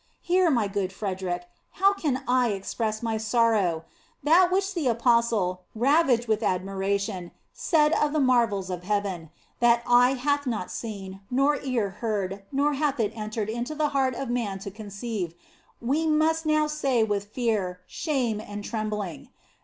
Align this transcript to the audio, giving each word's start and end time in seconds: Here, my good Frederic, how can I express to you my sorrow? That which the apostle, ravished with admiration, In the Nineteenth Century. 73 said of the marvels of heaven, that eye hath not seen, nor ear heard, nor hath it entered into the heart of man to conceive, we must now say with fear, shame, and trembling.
Here, 0.23 0.49
my 0.49 0.67
good 0.67 0.91
Frederic, 0.91 1.47
how 1.73 1.93
can 1.93 2.23
I 2.27 2.47
express 2.53 3.01
to 3.01 3.03
you 3.03 3.05
my 3.05 3.17
sorrow? 3.19 3.85
That 4.23 4.51
which 4.51 4.73
the 4.73 4.87
apostle, 4.87 5.61
ravished 5.75 6.27
with 6.27 6.41
admiration, 6.41 7.15
In 7.15 7.21
the 7.21 7.21
Nineteenth 7.21 7.37
Century. 7.53 7.83
73 7.93 7.97
said 7.99 8.07
of 8.07 8.13
the 8.13 8.19
marvels 8.19 8.69
of 8.71 8.83
heaven, 8.83 9.29
that 9.59 9.83
eye 9.87 10.13
hath 10.15 10.47
not 10.47 10.71
seen, 10.71 11.21
nor 11.29 11.61
ear 11.61 11.89
heard, 11.91 12.41
nor 12.51 12.73
hath 12.73 12.99
it 12.99 13.15
entered 13.15 13.49
into 13.49 13.75
the 13.75 13.89
heart 13.89 14.15
of 14.15 14.31
man 14.31 14.57
to 14.65 14.71
conceive, 14.71 15.35
we 15.79 16.07
must 16.07 16.47
now 16.47 16.65
say 16.65 17.03
with 17.03 17.25
fear, 17.25 17.81
shame, 17.85 18.41
and 18.41 18.63
trembling. 18.63 19.29